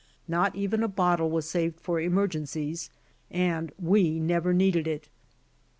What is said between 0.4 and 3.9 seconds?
even a bottle wa« saved for emergencies and